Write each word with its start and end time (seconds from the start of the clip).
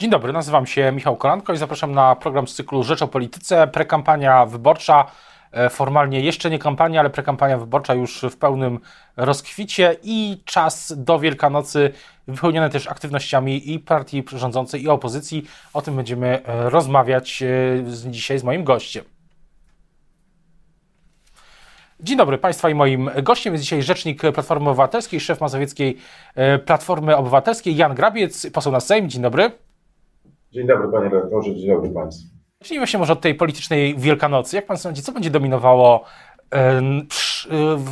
Dzień 0.00 0.10
dobry, 0.10 0.32
nazywam 0.32 0.66
się 0.66 0.92
Michał 0.92 1.16
Kolanko 1.16 1.52
i 1.52 1.56
zapraszam 1.56 1.92
na 1.92 2.16
program 2.16 2.48
z 2.48 2.54
cyklu 2.54 2.82
Rzecz 2.82 3.02
o 3.02 3.08
Polityce. 3.08 3.66
Prekampania 3.66 4.46
wyborcza, 4.46 5.06
e, 5.52 5.70
formalnie 5.70 6.20
jeszcze 6.20 6.50
nie 6.50 6.58
kampania, 6.58 7.00
ale 7.00 7.10
prekampania 7.10 7.58
wyborcza 7.58 7.94
już 7.94 8.22
w 8.30 8.36
pełnym 8.36 8.80
rozkwicie 9.16 9.96
i 10.02 10.42
czas 10.44 10.94
do 10.96 11.18
Wielkanocy 11.18 11.92
wypełniony 12.28 12.70
też 12.70 12.86
aktywnościami 12.86 13.72
i 13.72 13.78
partii 13.78 14.24
rządzącej 14.32 14.82
i 14.82 14.88
opozycji. 14.88 15.44
O 15.72 15.82
tym 15.82 15.96
będziemy 15.96 16.44
e, 16.44 16.70
rozmawiać 16.70 17.42
e, 17.42 17.46
dzisiaj 18.10 18.38
z 18.38 18.44
moim 18.44 18.64
gościem. 18.64 19.04
Dzień 22.00 22.16
dobry 22.16 22.38
Państwa 22.38 22.70
i 22.70 22.74
moim 22.74 23.10
gościem 23.22 23.54
jest 23.54 23.64
dzisiaj 23.64 23.82
rzecznik 23.82 24.20
Platformy 24.20 24.70
Obywatelskiej, 24.70 25.20
szef 25.20 25.40
mazowieckiej 25.40 25.98
Platformy 26.66 27.16
Obywatelskiej 27.16 27.76
Jan 27.76 27.94
Grabiec, 27.94 28.50
poseł 28.50 28.72
na 28.72 28.80
Sejm. 28.80 29.08
Dzień 29.08 29.22
dobry. 29.22 29.67
Dzień 30.52 30.66
dobry 30.66 30.88
panie 30.88 31.08
redaktorze, 31.08 31.54
dzień 31.54 31.68
dobry 31.68 31.90
państwu. 31.90 32.28
Zacznijmy 32.60 32.86
się 32.86 32.98
może 32.98 33.12
od 33.12 33.20
tej 33.20 33.34
politycznej 33.34 33.96
Wielkanocy. 33.98 34.56
Jak 34.56 34.66
pan 34.66 34.78
sądzi, 34.78 35.02
co 35.02 35.12
będzie 35.12 35.30
dominowało 35.30 36.04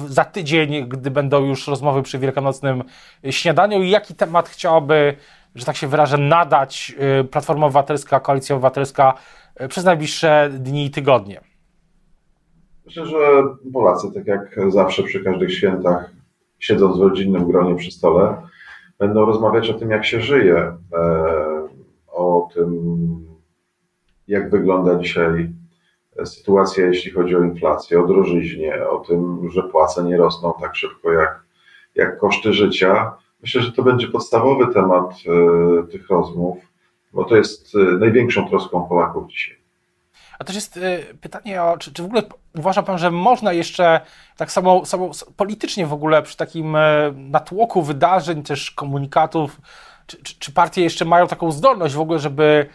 za 0.07 0.25
tydzień, 0.25 0.89
gdy 0.89 1.11
będą 1.11 1.45
już 1.45 1.69
rozmowy 1.69 2.03
przy 2.03 2.19
wielkanocnym 2.19 2.85
śniadaniu 3.31 3.83
i 3.83 3.91
jaki 3.91 4.15
temat 4.15 4.49
chciałaby, 4.49 5.17
że 5.55 5.65
tak 5.65 5.77
się 5.77 5.87
wyrażę, 5.87 6.19
nadać 6.19 6.95
y, 7.21 7.25
Platforma 7.25 7.67
Obywatelska, 7.67 8.21
Koalicja 8.21 8.57
Obywatelska 8.57 9.15
przez 9.69 9.85
najbliższe 9.85 10.51
dni 10.53 10.87
i 10.87 10.91
tygodnie? 10.91 11.41
Myślę, 12.87 13.07
że 13.07 13.19
Polacy, 13.73 14.07
tak 14.15 14.27
jak 14.27 14.59
zawsze 14.69 15.03
przy 15.03 15.25
każdych 15.25 15.55
świętach, 15.55 16.11
siedząc 16.59 16.99
w 16.99 17.03
rodzinnym 17.03 17.47
gronie 17.47 17.75
przy 17.75 17.91
stole, 17.91 18.37
będą 18.99 19.25
rozmawiać 19.25 19.71
o 19.71 19.75
tym, 19.75 19.91
jak 19.91 20.05
się 20.05 20.21
żyje 20.21 20.57
e, 20.57 21.46
o 22.47 22.55
tym, 22.55 23.27
jak 24.29 24.51
wygląda 24.51 24.99
dzisiaj 24.99 25.51
sytuacja, 26.25 26.87
jeśli 26.87 27.11
chodzi 27.11 27.37
o 27.37 27.43
inflację, 27.43 28.01
o 28.01 28.07
drożyźnie, 28.07 28.89
o 28.89 28.99
tym, 28.99 29.51
że 29.51 29.63
płace 29.63 30.05
nie 30.05 30.17
rosną 30.17 30.53
tak 30.61 30.77
szybko 30.77 31.13
jak, 31.13 31.43
jak 31.95 32.19
koszty 32.19 32.53
życia. 32.53 33.13
Myślę, 33.43 33.63
że 33.63 33.73
to 33.73 33.83
będzie 33.83 34.09
podstawowy 34.09 34.75
temat 34.75 35.11
y, 35.85 35.93
tych 35.93 36.09
rozmów, 36.09 36.59
bo 37.13 37.25
to 37.25 37.37
jest 37.37 37.75
y, 37.75 37.79
największą 37.79 38.49
troską 38.49 38.89
Polaków 38.89 39.31
dzisiaj. 39.31 39.57
A 40.39 40.45
też 40.45 40.55
jest 40.55 40.77
y, 40.77 41.05
pytanie, 41.21 41.63
o, 41.63 41.79
czy, 41.79 41.93
czy, 41.93 42.03
w 42.03 42.07
ogóle 42.07 42.23
uważa 42.59 42.83
Pan, 42.83 42.99
że 42.99 43.11
można 43.11 43.53
jeszcze 43.53 44.01
tak 44.37 44.53
samo, 44.53 44.85
samo 44.85 45.11
politycznie 45.37 45.87
w 45.87 45.93
ogóle 45.93 46.23
przy 46.23 46.37
takim 46.37 46.77
natłoku 47.15 47.83
wydarzeń, 47.83 48.43
też 48.43 48.71
komunikatów, 48.71 49.61
czy, 50.07 50.23
czy, 50.23 50.39
czy 50.39 50.53
partie 50.53 50.83
jeszcze 50.83 51.05
mają 51.05 51.27
taką 51.27 51.53
zdolność 51.53 51.95
w 51.95 52.01
ogóle, 52.01 52.19
żeby 52.19 52.67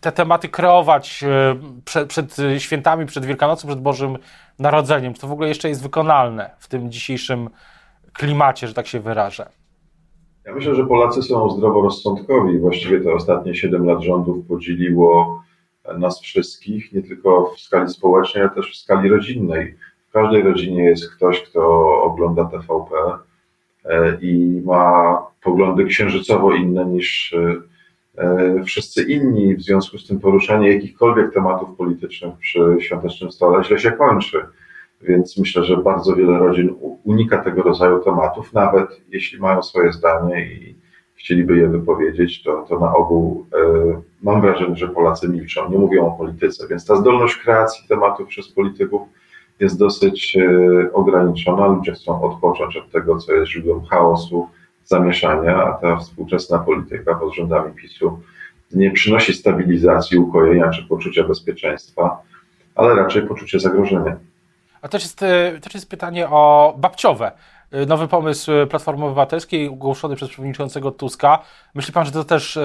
te 0.00 0.12
tematy 0.12 0.48
kreować 0.48 1.24
e, 1.24 1.56
przed, 1.84 2.08
przed, 2.08 2.36
świętami, 2.58 3.06
przed 3.06 3.24
Wielkanocą, 3.24 3.68
przed 3.68 3.80
Bożym 3.80 4.16
Narodzeniem? 4.58 5.14
Czy 5.14 5.20
to 5.20 5.26
w 5.26 5.32
ogóle 5.32 5.48
jeszcze 5.48 5.68
jest 5.68 5.82
wykonalne 5.82 6.50
w 6.58 6.68
tym 6.68 6.90
dzisiejszym 6.90 7.50
klimacie, 8.12 8.68
że 8.68 8.74
tak 8.74 8.86
się 8.86 9.00
wyrażę? 9.00 9.48
Ja 10.44 10.54
myślę, 10.54 10.74
że 10.74 10.86
Polacy 10.86 11.22
są 11.22 11.50
zdroworozsądkowi. 11.50 12.58
Właściwie 12.58 13.00
te 13.00 13.14
ostatnie 13.14 13.54
7 13.54 13.86
lat 13.86 14.00
rządów 14.00 14.46
podzieliło 14.46 15.42
nas 15.98 16.20
wszystkich, 16.20 16.92
nie 16.92 17.02
tylko 17.02 17.52
w 17.56 17.60
skali 17.60 17.88
społecznej, 17.88 18.42
ale 18.42 18.54
też 18.54 18.72
w 18.72 18.76
skali 18.76 19.08
rodzinnej. 19.08 19.74
W 20.08 20.12
każdej 20.12 20.42
rodzinie 20.42 20.84
jest 20.84 21.14
ktoś, 21.14 21.42
kto 21.42 21.62
ogląda 22.02 22.44
TVP 22.44 22.94
i 24.20 24.62
ma 24.64 25.18
poglądy 25.42 25.84
księżycowo 25.84 26.54
inne 26.54 26.84
niż 26.84 27.32
e, 27.32 27.54
e, 28.22 28.64
wszyscy 28.64 29.02
inni. 29.02 29.56
W 29.56 29.62
związku 29.62 29.98
z 29.98 30.06
tym 30.06 30.20
poruszanie 30.20 30.72
jakichkolwiek 30.72 31.34
tematów 31.34 31.76
politycznych 31.76 32.34
przy 32.38 32.76
świątecznym 32.80 33.32
stole 33.32 33.64
źle 33.64 33.78
się 33.78 33.92
kończy. 33.92 34.40
Więc 35.02 35.38
myślę, 35.38 35.64
że 35.64 35.76
bardzo 35.76 36.16
wiele 36.16 36.38
rodzin 36.38 36.74
unika 37.04 37.38
tego 37.38 37.62
rodzaju 37.62 37.98
tematów, 37.98 38.52
nawet 38.52 39.00
jeśli 39.08 39.38
mają 39.38 39.62
swoje 39.62 39.92
zdanie 39.92 40.46
i 40.46 40.74
chcieliby 41.14 41.56
je 41.56 41.68
wypowiedzieć, 41.68 42.42
to, 42.42 42.66
to 42.68 42.78
na 42.78 42.94
ogół 42.94 43.46
e, 43.54 44.00
mam 44.22 44.40
wrażenie, 44.40 44.76
że 44.76 44.88
Polacy 44.88 45.28
milczą, 45.28 45.70
nie 45.70 45.78
mówią 45.78 46.06
o 46.06 46.10
polityce. 46.10 46.68
Więc 46.68 46.86
ta 46.86 46.96
zdolność 46.96 47.36
kreacji 47.36 47.88
tematów 47.88 48.28
przez 48.28 48.48
polityków 48.48 49.02
jest 49.60 49.78
dosyć 49.78 50.36
e, 50.36 50.92
ograniczona. 50.92 51.66
Ludzie 51.66 51.92
chcą 51.92 52.22
odpocząć 52.22 52.76
od 52.76 52.90
tego, 52.90 53.18
co 53.18 53.32
jest 53.32 53.50
źródłem 53.50 53.84
chaosu, 53.84 54.48
zamieszania, 54.84 55.56
a 55.56 55.72
ta 55.72 55.96
współczesna 55.96 56.58
polityka 56.58 57.14
pod 57.14 57.34
rządami 57.34 57.74
PiSu 57.74 58.20
nie 58.72 58.90
przynosi 58.90 59.34
stabilizacji, 59.34 60.18
ukojenia 60.18 60.70
czy 60.70 60.82
poczucia 60.82 61.24
bezpieczeństwa, 61.24 62.22
ale 62.74 62.94
raczej 62.94 63.22
poczucie 63.22 63.60
zagrożenia. 63.60 64.16
A 64.82 64.88
to 64.88 64.96
jest, 64.96 65.22
e, 65.22 65.60
to 65.60 65.70
jest 65.74 65.90
pytanie 65.90 66.28
o 66.28 66.74
babciowe. 66.78 67.32
E, 67.70 67.86
nowy 67.86 68.08
pomysł 68.08 68.52
Platformy 68.70 69.04
Obywatelskiej 69.04 69.68
ogłoszony 69.68 70.16
przez 70.16 70.28
przewodniczącego 70.28 70.90
Tuska. 70.90 71.38
Myśli 71.74 71.92
pan, 71.92 72.04
że 72.06 72.12
to 72.12 72.24
też 72.24 72.58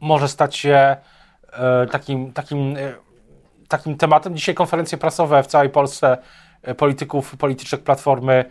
może 0.00 0.28
stać 0.28 0.56
się 0.56 0.96
takim, 1.90 2.32
takim, 2.32 2.76
takim 3.68 3.96
tematem? 3.96 4.36
Dzisiaj 4.36 4.54
konferencje 4.54 4.98
prasowe 4.98 5.42
w 5.42 5.46
całej 5.46 5.70
Polsce 5.70 6.18
polityków, 6.76 7.36
polityczek 7.36 7.82
Platformy 7.82 8.44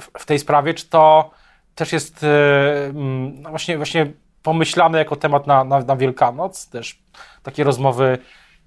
w, 0.00 0.10
w 0.18 0.26
tej 0.26 0.38
sprawie. 0.38 0.74
Czy 0.74 0.88
to 0.88 1.30
też 1.74 1.92
jest 1.92 2.24
e, 2.24 2.86
mm, 2.86 3.42
no 3.42 3.50
właśnie, 3.50 3.76
właśnie 3.76 4.12
pomyślane 4.42 4.98
jako 4.98 5.16
temat 5.16 5.46
na, 5.46 5.64
na, 5.64 5.80
na 5.80 5.96
Wielkanoc, 5.96 6.68
też 6.68 7.02
takie 7.42 7.64
rozmowy 7.64 8.18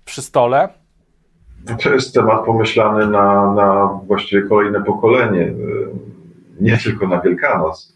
przy 0.06 0.22
stole. 0.22 0.70
To 1.84 1.90
jest 1.90 2.14
temat 2.14 2.46
pomyślany 2.46 3.08
na, 3.08 3.54
na 3.54 4.00
właściwie 4.08 4.42
kolejne 4.42 4.84
pokolenie, 4.84 5.42
e, 5.42 5.54
nie 6.62 6.78
tylko 6.78 7.08
na 7.08 7.22
Wielkanoc, 7.22 7.93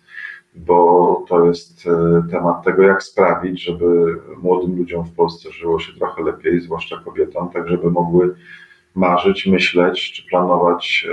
bo 0.57 1.25
to 1.27 1.45
jest 1.45 1.87
e, 1.87 2.23
temat 2.31 2.63
tego, 2.63 2.83
jak 2.83 3.03
sprawić, 3.03 3.63
żeby 3.63 4.19
młodym 4.41 4.77
ludziom 4.77 5.05
w 5.05 5.15
Polsce 5.15 5.51
żyło 5.51 5.79
się 5.79 5.93
trochę 5.93 6.23
lepiej, 6.23 6.61
zwłaszcza 6.61 7.01
kobietom, 7.05 7.49
tak 7.49 7.69
żeby 7.69 7.91
mogły 7.91 8.35
marzyć, 8.95 9.45
myśleć 9.45 10.11
czy 10.11 10.29
planować 10.29 11.07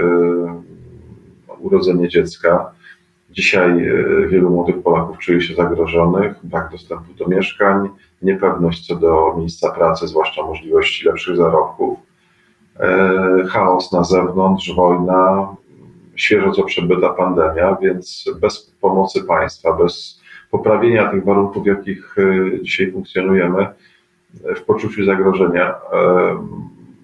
urodzenie 1.65 2.09
dziecka. 2.09 2.71
Dzisiaj 3.31 3.89
e, 3.89 4.29
wielu 4.29 4.51
młodych 4.51 4.83
Polaków 4.83 5.19
czuje 5.19 5.41
się 5.41 5.55
zagrożonych, 5.55 6.37
brak 6.43 6.71
dostępu 6.71 7.15
do 7.15 7.29
mieszkań, 7.29 7.89
niepewność 8.23 8.87
co 8.87 8.97
do 8.97 9.35
miejsca 9.39 9.71
pracy, 9.71 10.09
zwłaszcza 10.09 10.43
możliwości 10.43 11.07
lepszych 11.07 11.37
zarobków, 11.37 11.99
e, 12.81 13.45
chaos 13.49 13.93
na 13.93 14.05
zewnątrz, 14.05 14.75
wojna, 14.77 15.55
świeżo 16.17 16.53
co 16.53 16.63
przebyta 16.63 17.09
pandemia, 17.09 17.77
więc 17.83 18.31
bez 18.41 18.75
pomocy 18.81 19.23
państwa, 19.23 19.73
bez 19.73 20.21
poprawienia 20.51 21.11
tych 21.11 21.25
warunków, 21.25 21.63
w 21.63 21.67
jakich 21.67 22.17
e, 22.19 22.63
dzisiaj 22.63 22.93
funkcjonujemy, 22.93 23.67
w 24.57 24.63
poczuciu 24.63 25.05
zagrożenia 25.05 25.75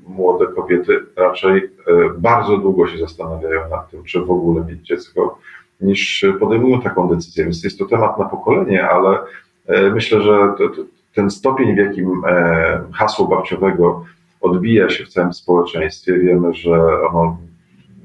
młode 0.08 0.46
kobiety 0.46 1.00
raczej 1.16 1.70
bardzo 2.18 2.56
długo 2.56 2.88
się 2.88 2.98
zastanawiają 2.98 3.68
nad 3.70 3.90
tym, 3.90 4.04
czy 4.04 4.20
w 4.20 4.30
ogóle 4.30 4.64
mieć 4.64 4.86
dziecko 4.86 5.38
niż 5.80 6.24
podejmują 6.40 6.80
taką 6.80 7.08
decyzję. 7.08 7.44
Więc 7.44 7.64
jest 7.64 7.78
to 7.78 7.84
temat 7.84 8.18
na 8.18 8.24
pokolenie, 8.24 8.88
ale 8.88 9.18
e, 9.66 9.90
myślę, 9.90 10.22
że 10.22 10.54
ten 11.14 11.30
stopień, 11.30 11.74
w 11.74 11.78
jakim 11.78 12.22
e, 12.26 12.82
hasło 12.92 13.28
babciowego 13.28 14.04
odbija 14.40 14.90
się 14.90 15.04
w 15.04 15.08
całym 15.08 15.32
społeczeństwie, 15.32 16.18
wiemy, 16.18 16.54
że 16.54 17.02
ono 17.08 17.36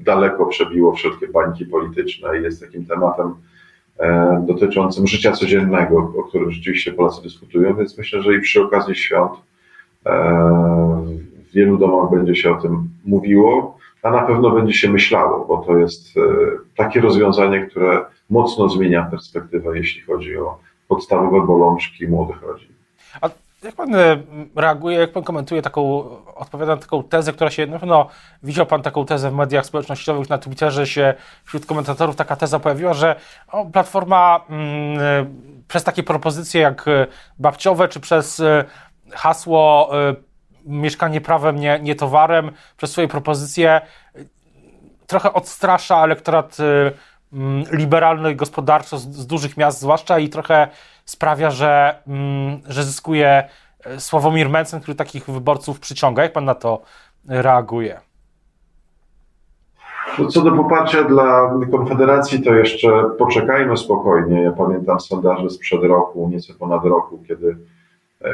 daleko 0.06 0.46
przebiło 0.46 0.92
wszelkie 0.92 1.28
bańki 1.28 1.66
polityczne 1.66 2.40
i 2.40 2.42
jest 2.42 2.60
takim 2.60 2.86
tematem 2.86 3.34
e, 3.98 4.44
dotyczącym 4.46 5.06
życia 5.06 5.32
codziennego, 5.32 6.12
o 6.18 6.22
którym 6.22 6.50
rzeczywiście 6.50 6.92
Polacy 6.92 7.22
dyskutują, 7.22 7.76
więc 7.76 7.98
myślę, 7.98 8.22
że 8.22 8.34
i 8.34 8.40
przy 8.40 8.62
okazji 8.62 8.94
świąt 8.94 9.32
w 11.48 11.52
wielu 11.54 11.78
domach 11.78 12.10
będzie 12.10 12.36
się 12.36 12.52
o 12.52 12.62
tym 12.62 12.88
mówiło 13.04 13.76
a 14.06 14.10
na 14.10 14.22
pewno 14.22 14.50
będzie 14.50 14.74
się 14.74 14.90
myślało, 14.90 15.44
bo 15.46 15.56
to 15.66 15.78
jest 15.78 16.16
e, 16.16 16.20
takie 16.76 17.00
rozwiązanie, 17.00 17.66
które 17.66 18.04
mocno 18.30 18.68
zmienia 18.68 19.02
perspektywę, 19.02 19.78
jeśli 19.78 20.02
chodzi 20.02 20.36
o 20.36 20.58
podstawowe 20.88 21.46
bolączki 21.46 22.08
młodych 22.08 22.42
rodzin. 22.42 22.68
A 23.20 23.28
jak 23.66 23.74
pan 23.74 23.94
e, 23.94 24.22
reaguje, 24.56 24.98
jak 24.98 25.12
pan 25.12 25.22
komentuje 25.22 25.62
taką, 25.62 26.04
odpowiada 26.34 26.74
na 26.74 26.80
taką 26.80 27.02
tezę, 27.02 27.32
która 27.32 27.50
się, 27.50 27.66
na 27.66 27.78
pewno 27.78 28.08
widział 28.42 28.66
pan 28.66 28.82
taką 28.82 29.06
tezę 29.06 29.30
w 29.30 29.34
mediach 29.34 29.66
społecznościowych, 29.66 30.28
na 30.28 30.38
Twitterze 30.38 30.86
się 30.86 31.14
wśród 31.44 31.66
komentatorów 31.66 32.16
taka 32.16 32.36
teza 32.36 32.58
pojawiła, 32.58 32.94
że 32.94 33.16
o, 33.52 33.64
Platforma 33.64 34.40
mm, 34.48 34.98
e, 35.00 35.26
przez 35.68 35.84
takie 35.84 36.02
propozycje 36.02 36.60
jak 36.60 36.84
babciowe, 37.38 37.88
czy 37.88 38.00
przez 38.00 38.42
hasło 39.12 39.90
mieszkanie 40.64 41.20
prawem, 41.20 41.56
nie, 41.56 41.78
nie 41.82 41.94
towarem, 41.94 42.50
przez 42.76 42.90
swoje 42.90 43.08
propozycje 43.08 43.80
trochę 45.06 45.32
odstrasza 45.32 46.04
elektorat 46.04 46.56
mm, 47.32 47.64
liberalny 47.72 48.34
gospodarczo 48.34 48.98
z, 48.98 49.02
z, 49.02 49.26
dużych 49.26 49.56
miast 49.56 49.80
zwłaszcza 49.80 50.18
i 50.18 50.28
trochę 50.28 50.68
sprawia, 51.06 51.50
że, 51.50 52.02
mm, 52.06 52.60
że 52.68 52.84
zyskuje 52.84 53.48
Sławomir 53.98 54.48
Mencen, 54.48 54.80
który 54.80 54.94
takich 54.94 55.30
wyborców 55.30 55.80
przyciąga. 55.80 56.22
Jak 56.22 56.32
pan 56.32 56.44
na 56.44 56.54
to 56.54 56.82
reaguje? 57.28 58.00
Co 60.30 60.40
do 60.40 60.52
poparcia 60.52 61.04
dla 61.04 61.54
Konfederacji, 61.70 62.42
to 62.42 62.54
jeszcze 62.54 62.88
poczekajmy 63.18 63.76
spokojnie. 63.76 64.42
Ja 64.42 64.52
pamiętam 64.52 65.00
sondaże 65.00 65.50
sprzed 65.50 65.82
roku, 65.82 66.28
nieco 66.28 66.54
ponad 66.58 66.84
roku, 66.84 67.22
kiedy 67.28 67.56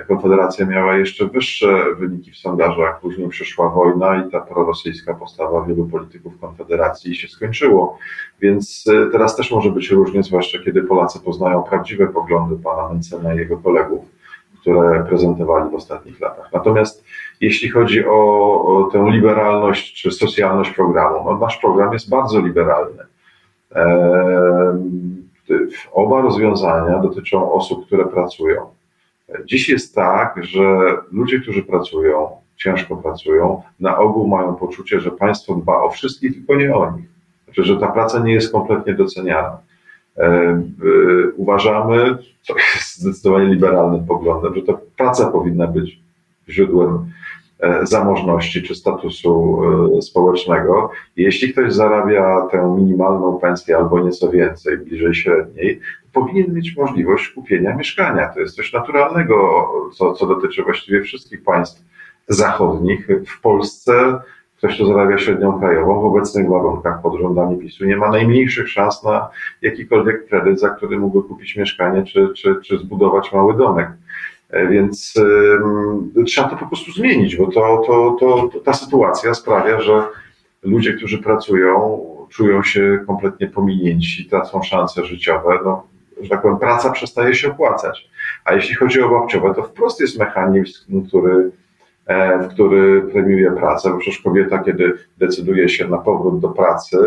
Konfederacja 0.09 0.67
miała 0.67 0.97
jeszcze 0.97 1.27
wyższe 1.27 1.85
wyniki 1.99 2.31
w 2.31 2.37
sondażach. 2.37 3.01
Później 3.01 3.29
przyszła 3.29 3.69
wojna 3.69 4.25
i 4.25 4.31
ta 4.31 4.41
prorosyjska 4.41 5.15
postawa 5.15 5.65
wielu 5.65 5.87
polityków 5.87 6.41
Konfederacji 6.41 7.15
się 7.15 7.29
skończyło. 7.29 7.99
Więc 8.41 8.85
e, 8.93 9.11
teraz 9.11 9.37
też 9.37 9.51
może 9.51 9.71
być 9.71 9.91
różnie, 9.91 10.23
zwłaszcza 10.23 10.59
kiedy 10.65 10.83
Polacy 10.83 11.21
poznają 11.21 11.63
prawdziwe 11.63 12.07
poglądy 12.07 12.57
pana 12.63 12.89
Mencena 12.89 13.35
i 13.35 13.37
jego 13.37 13.59
kolegów, 13.59 14.05
które 14.61 15.05
prezentowali 15.09 15.71
w 15.71 15.75
ostatnich 15.75 16.21
latach. 16.21 16.51
Natomiast 16.53 17.05
jeśli 17.41 17.71
chodzi 17.71 18.05
o, 18.07 18.89
tę 18.93 19.11
liberalność 19.11 20.03
czy 20.03 20.11
socjalność 20.11 20.71
programu, 20.71 21.25
no 21.25 21.39
nasz 21.39 21.57
program 21.57 21.93
jest 21.93 22.11
bardzo 22.11 22.41
liberalny. 22.41 23.03
Eee, 23.75 23.93
oba 25.93 26.21
rozwiązania 26.21 26.99
dotyczą 26.99 27.53
osób, 27.53 27.87
które 27.87 28.05
pracują 28.05 28.67
Dziś 29.45 29.69
jest 29.69 29.95
tak, 29.95 30.45
że 30.45 30.97
ludzie, 31.13 31.41
którzy 31.41 31.63
pracują, 31.63 32.29
ciężko 32.57 32.97
pracują, 32.97 33.63
na 33.81 33.99
ogół 33.99 34.29
mają 34.29 34.55
poczucie, 34.55 35.01
że 35.01 35.11
państwo 35.11 35.55
dba 35.55 35.83
o 35.83 35.91
wszystkich, 35.91 36.35
tylko 36.35 36.55
nie 36.55 36.75
o 36.75 36.97
nich. 36.97 37.07
Znaczy, 37.45 37.65
że 37.65 37.77
ta 37.77 37.89
praca 37.89 38.19
nie 38.19 38.33
jest 38.33 38.53
kompletnie 38.53 38.95
doceniana. 38.95 39.59
E, 40.19 40.57
uważamy, 41.37 42.19
to 42.49 42.55
jest 42.75 42.99
zdecydowanie 42.99 43.47
liberalnym 43.47 44.07
poglądem, 44.07 44.55
że 44.55 44.63
to 44.63 44.81
praca 44.97 45.31
powinna 45.31 45.67
być 45.67 46.01
źródłem 46.49 47.11
e, 47.61 47.87
zamożności 47.87 48.63
czy 48.63 48.75
statusu 48.75 49.63
e, 49.99 50.03
społecznego. 50.03 50.91
Jeśli 51.17 51.53
ktoś 51.53 51.73
zarabia 51.73 52.47
tę 52.51 52.75
minimalną 52.79 53.39
pensję 53.39 53.77
albo 53.77 54.01
nieco 54.01 54.31
więcej, 54.31 54.79
bliżej 54.79 55.15
średniej, 55.15 55.81
powinien 56.13 56.55
mieć 56.55 56.77
możliwość 56.77 57.29
kupienia 57.29 57.77
mieszkania. 57.77 58.29
To 58.29 58.41
jest 58.41 58.57
coś 58.57 58.73
naturalnego, 58.73 59.69
co, 59.95 60.13
co 60.13 60.27
dotyczy 60.27 60.63
właściwie 60.63 61.03
wszystkich 61.03 61.43
państw 61.43 61.85
zachodnich. 62.29 63.09
W 63.27 63.41
Polsce 63.41 64.21
ktoś, 64.63 64.75
kto 64.75 64.87
zarabia 64.87 65.19
średnią 65.19 65.59
krajową, 65.61 66.01
w 66.01 66.05
obecnych 66.05 66.49
warunkach 66.49 67.03
pod 67.03 67.21
rządami 67.21 67.59
PiSu 67.59 67.85
nie 67.85 67.97
ma 67.97 68.11
najmniejszych 68.11 68.69
szans 68.69 69.03
na 69.03 69.29
jakikolwiek 69.63 70.29
kredyt, 70.29 70.61
za 70.61 70.71
który 70.71 70.99
mógłby 70.99 71.29
kupić 71.29 71.57
mieszkanie 71.57 72.05
czy, 72.05 72.29
czy, 72.37 72.57
czy 72.65 72.79
zbudować 72.79 73.33
mały 73.33 73.57
domek. 73.57 73.89
E, 74.51 74.67
więc 74.67 75.15
y, 76.17 76.25
trzeba 76.25 76.49
to 76.49 76.57
po 76.57 76.67
prostu 76.67 76.93
zmienić, 76.93 77.37
bo 77.37 77.47
to, 77.47 77.83
to, 77.87 78.17
to, 78.21 78.49
to 78.53 78.61
ta 78.61 78.73
sytuacja 78.73 79.35
sprawia, 79.35 79.81
że 79.81 80.03
ludzie, 80.63 80.93
którzy 80.93 81.19
pracują, 81.19 82.01
czują 82.29 82.63
się 82.63 82.99
kompletnie 83.07 83.47
pominięci, 83.47 84.27
tracą 84.27 84.63
szanse 84.63 85.05
życiowe. 85.05 85.59
No, 85.65 85.87
że 86.23 86.29
tak 86.29 86.43
powiem, 86.43 86.59
praca 86.59 86.91
przestaje 86.91 87.35
się 87.35 87.51
opłacać. 87.51 88.11
A 88.45 88.55
jeśli 88.55 88.75
chodzi 88.75 89.03
o 89.03 89.09
babciowe, 89.09 89.55
to 89.55 89.63
wprost 89.63 90.01
jest 90.01 90.19
mechanizm, 90.19 91.07
który, 91.09 91.51
e, 92.07 92.49
który 92.49 93.03
premiuje 93.03 93.51
pracę, 93.51 93.91
bo 93.91 93.99
przecież 93.99 94.21
kobieta, 94.23 94.59
kiedy 94.59 94.93
decyduje 95.19 95.69
się 95.69 95.89
na 95.89 95.99
powrót 95.99 96.41
do 96.41 96.49
pracy, 96.49 96.99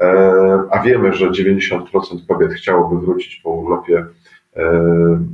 e, 0.00 0.62
a 0.70 0.82
wiemy, 0.82 1.12
że 1.12 1.30
90% 1.30 2.26
kobiet 2.28 2.52
chciałoby 2.52 3.06
wrócić 3.06 3.40
po 3.44 3.50
urlopie 3.50 4.04
e, 4.56 4.62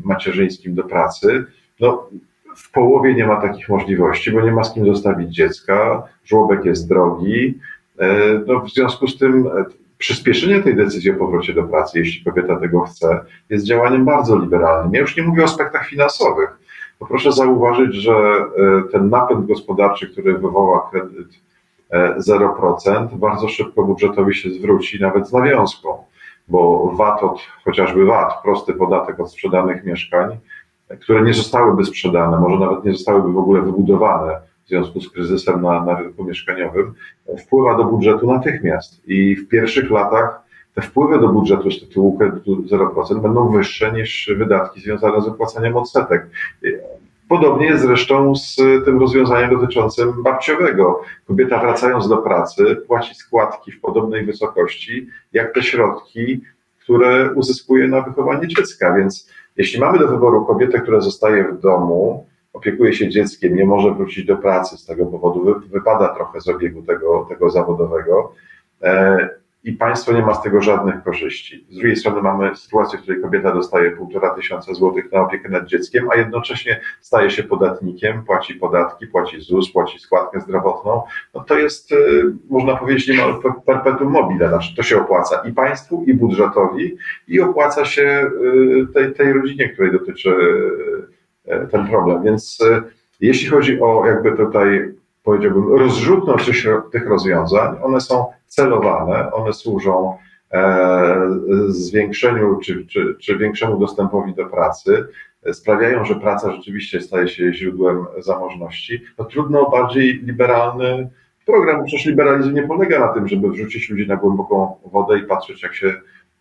macierzyńskim 0.04 0.74
do 0.74 0.84
pracy, 0.84 1.44
no 1.80 2.08
w 2.56 2.72
połowie 2.72 3.14
nie 3.14 3.26
ma 3.26 3.40
takich 3.40 3.68
możliwości, 3.68 4.32
bo 4.32 4.40
nie 4.40 4.52
ma 4.52 4.64
z 4.64 4.74
kim 4.74 4.86
zostawić 4.86 5.34
dziecka, 5.34 6.02
żłobek 6.24 6.64
jest 6.64 6.88
drogi, 6.88 7.58
no, 8.46 8.60
w 8.60 8.70
związku 8.70 9.08
z 9.08 9.18
tym 9.18 9.50
przyspieszenie 10.00 10.62
tej 10.62 10.76
decyzji 10.76 11.10
o 11.10 11.14
powrocie 11.14 11.54
do 11.54 11.62
pracy, 11.62 11.98
jeśli 11.98 12.24
kobieta 12.24 12.56
tego 12.56 12.80
chce, 12.80 13.24
jest 13.50 13.64
działaniem 13.64 14.04
bardzo 14.04 14.38
liberalnym. 14.38 14.94
Ja 14.94 15.00
już 15.00 15.16
nie 15.16 15.22
mówię 15.22 15.42
o 15.42 15.44
aspektach 15.44 15.86
finansowych, 15.86 16.50
bo 17.00 17.06
proszę 17.06 17.32
zauważyć, 17.32 17.94
że 17.94 18.12
e, 18.12 18.46
ten 18.92 19.10
napęd 19.10 19.46
gospodarczy, 19.46 20.12
który 20.12 20.38
wywoła 20.38 20.88
kredyt 20.90 21.28
0%, 22.18 23.14
e, 23.14 23.18
bardzo 23.18 23.48
szybko 23.48 23.82
budżetowi 23.82 24.34
się 24.34 24.50
zwróci, 24.50 25.00
nawet 25.00 25.28
z 25.28 25.32
nawiązką, 25.32 26.04
bo 26.48 26.92
VAT 26.96 27.22
od, 27.22 27.40
chociażby 27.64 28.04
VAT, 28.04 28.42
prosty 28.42 28.74
podatek 28.74 29.20
od 29.20 29.32
sprzedanych 29.32 29.84
mieszkań, 29.84 30.36
które 31.00 31.22
nie 31.22 31.34
zostałyby 31.34 31.84
sprzedane, 31.84 32.38
może 32.38 32.58
nawet 32.58 32.84
nie 32.84 32.92
zostałyby 32.92 33.32
w 33.32 33.38
ogóle 33.38 33.62
wybudowane, 33.62 34.40
związku 34.70 35.00
z 35.00 35.10
kryzysem 35.10 35.62
na, 35.62 35.84
na 35.84 36.00
rynku 36.00 36.24
mieszkaniowym, 36.24 36.94
wpływa 37.38 37.76
do 37.76 37.84
budżetu 37.84 38.32
natychmiast. 38.32 39.08
I 39.08 39.36
w 39.36 39.48
pierwszych 39.48 39.90
latach 39.90 40.40
te 40.74 40.82
wpływy 40.82 41.18
do 41.20 41.28
budżetu 41.28 41.70
z 41.70 41.80
tytułu 41.80 42.18
kredytu 42.18 42.56
0% 42.56 43.22
będą 43.22 43.48
wyższe 43.48 43.92
niż 43.92 44.30
wydatki 44.36 44.80
związane 44.80 45.20
z 45.20 45.28
opłacaniem 45.28 45.76
odsetek. 45.76 46.26
Podobnie 47.28 47.66
jest 47.66 47.82
zresztą 47.82 48.36
z 48.36 48.56
tym 48.84 49.00
rozwiązaniem 49.00 49.50
dotyczącym 49.50 50.22
babciowego. 50.22 51.02
Kobieta 51.26 51.58
wracając 51.58 52.08
do 52.08 52.16
pracy 52.16 52.76
płaci 52.86 53.14
składki 53.14 53.72
w 53.72 53.80
podobnej 53.80 54.24
wysokości 54.24 55.06
jak 55.32 55.54
te 55.54 55.62
środki, 55.62 56.40
które 56.82 57.32
uzyskuje 57.34 57.88
na 57.88 58.00
wychowanie 58.00 58.48
dziecka. 58.48 58.94
Więc 58.96 59.30
jeśli 59.56 59.80
mamy 59.80 59.98
do 59.98 60.08
wyboru 60.08 60.44
kobietę, 60.44 60.80
która 60.80 61.00
zostaje 61.00 61.44
w 61.44 61.60
domu, 61.60 62.26
opiekuje 62.52 62.94
się 62.94 63.08
dzieckiem, 63.08 63.56
nie 63.56 63.64
może 63.64 63.94
wrócić 63.94 64.24
do 64.24 64.36
pracy 64.36 64.76
z 64.76 64.86
tego 64.86 65.06
powodu, 65.06 65.60
wypada 65.70 66.14
trochę 66.14 66.40
z 66.40 66.48
obiegu 66.48 66.82
tego, 66.82 67.26
tego 67.28 67.50
zawodowego 67.50 68.32
e, 68.82 69.28
i 69.64 69.72
państwo 69.72 70.12
nie 70.12 70.22
ma 70.22 70.34
z 70.34 70.42
tego 70.42 70.62
żadnych 70.62 71.02
korzyści. 71.02 71.66
Z 71.70 71.76
drugiej 71.76 71.96
strony 71.96 72.22
mamy 72.22 72.56
sytuację, 72.56 72.98
w 72.98 73.02
której 73.02 73.22
kobieta 73.22 73.52
dostaje 73.52 73.90
półtora 73.90 74.30
tysiąca 74.30 74.74
złotych 74.74 75.12
na 75.12 75.20
opiekę 75.20 75.48
nad 75.48 75.66
dzieckiem, 75.66 76.10
a 76.10 76.16
jednocześnie 76.16 76.80
staje 77.00 77.30
się 77.30 77.42
podatnikiem, 77.42 78.24
płaci 78.24 78.54
podatki, 78.54 79.06
płaci 79.06 79.40
ZUS, 79.40 79.72
płaci 79.72 79.98
składkę 79.98 80.40
zdrowotną. 80.40 81.02
No 81.34 81.44
to 81.44 81.58
jest, 81.58 81.92
e, 81.92 81.96
można 82.50 82.76
powiedzieć, 82.76 83.08
niemal 83.08 83.34
perpetuum 83.66 84.12
mobile. 84.12 84.48
Znaczy 84.48 84.76
to 84.76 84.82
się 84.82 85.00
opłaca 85.00 85.42
i 85.48 85.52
państwu, 85.52 86.04
i 86.06 86.14
budżetowi, 86.14 86.96
i 87.28 87.40
opłaca 87.40 87.84
się 87.84 88.02
e, 88.02 88.92
tej, 88.94 89.14
tej 89.14 89.32
rodzinie, 89.32 89.68
której 89.68 89.92
dotyczy 89.92 90.36
ten 91.70 91.88
problem. 91.88 92.22
Więc 92.22 92.58
e, 92.70 92.82
jeśli 93.20 93.48
chodzi 93.48 93.80
o 93.80 94.06
jakby 94.06 94.36
tutaj 94.36 94.94
powiedziałbym 95.22 95.78
rozrzutność 95.78 96.66
tych 96.92 97.08
rozwiązań, 97.08 97.76
one 97.82 98.00
są 98.00 98.26
celowane, 98.46 99.32
one 99.32 99.52
służą 99.52 100.16
e, 100.52 101.16
zwiększeniu 101.68 102.58
czy, 102.64 102.86
czy, 102.86 103.16
czy 103.20 103.38
większemu 103.38 103.78
dostępowi 103.78 104.34
do 104.34 104.46
pracy, 104.46 105.06
sprawiają, 105.52 106.04
że 106.04 106.14
praca 106.14 106.52
rzeczywiście 106.52 107.00
staje 107.00 107.28
się 107.28 107.52
źródłem 107.52 108.06
zamożności. 108.18 109.02
No 109.18 109.24
trudno 109.24 109.66
o 109.66 109.70
bardziej 109.70 110.20
liberalny 110.22 111.10
program, 111.46 111.84
przecież 111.84 112.06
liberalizm 112.06 112.54
nie 112.54 112.62
polega 112.62 113.00
na 113.00 113.08
tym, 113.08 113.28
żeby 113.28 113.50
wrzucić 113.50 113.90
ludzi 113.90 114.06
na 114.06 114.16
głęboką 114.16 114.76
wodę 114.84 115.18
i 115.18 115.22
patrzeć, 115.22 115.62
jak 115.62 115.74
się 115.74 115.94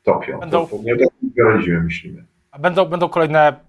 topią. 0.03 0.39
Będą, 0.39 0.67
to, 0.67 0.77
to 0.77 0.83
nie 0.83 0.93
o 0.93 0.97
liberalizmie 1.23 1.79
myślimy. 1.79 2.23
A 2.51 2.59
będą, 2.59 2.85
będą 2.85 3.09
kolejne 3.09 3.68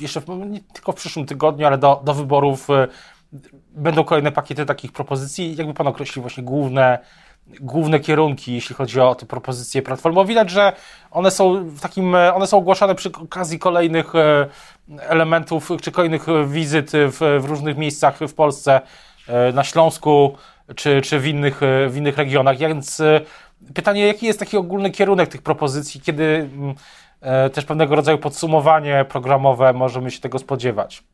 jeszcze 0.00 0.20
w, 0.20 0.28
nie 0.28 0.60
tylko 0.60 0.92
w 0.92 0.94
przyszłym 0.94 1.26
tygodniu, 1.26 1.66
ale 1.66 1.78
do, 1.78 2.00
do 2.04 2.14
wyborów 2.14 2.70
y, 2.70 2.72
będą 3.74 4.04
kolejne 4.04 4.32
pakiety 4.32 4.66
takich 4.66 4.92
propozycji. 4.92 5.56
Jakby 5.56 5.74
Pan 5.74 5.86
określił 5.86 6.22
właśnie 6.22 6.42
główne, 6.42 6.98
główne 7.60 8.00
kierunki, 8.00 8.54
jeśli 8.54 8.74
chodzi 8.74 9.00
o 9.00 9.14
te 9.14 9.26
propozycje 9.26 9.82
Platformy. 9.82 10.24
Widać, 10.24 10.50
że 10.50 10.72
one 11.10 11.30
są 11.30 11.64
w 11.64 11.80
takim, 11.80 12.14
one 12.14 12.46
są 12.46 12.58
ogłaszane 12.58 12.94
przy 12.94 13.12
okazji 13.12 13.58
kolejnych 13.58 14.14
y, 14.14 14.18
elementów, 15.00 15.70
czy 15.82 15.92
kolejnych 15.92 16.26
wizyt 16.48 16.90
w, 16.94 17.40
w 17.40 17.44
różnych 17.44 17.76
miejscach 17.76 18.18
w 18.18 18.34
Polsce, 18.34 18.80
y, 19.50 19.52
na 19.52 19.64
Śląsku, 19.64 20.36
czy, 20.76 21.02
czy 21.02 21.18
w, 21.18 21.26
innych, 21.26 21.60
w 21.88 21.96
innych 21.96 22.16
regionach. 22.16 22.58
Więc 22.58 23.02
pytanie, 23.74 24.06
jaki 24.06 24.26
jest 24.26 24.38
taki 24.38 24.56
ogólny 24.56 24.90
kierunek 24.90 25.28
tych 25.28 25.42
propozycji, 25.42 26.00
kiedy 26.00 26.24
mm, 26.24 26.74
też 27.52 27.64
pewnego 27.64 27.96
rodzaju 27.96 28.18
podsumowanie 28.18 29.06
programowe 29.08 29.72
możemy 29.72 30.10
się 30.10 30.20
tego 30.20 30.38
spodziewać. 30.38 31.04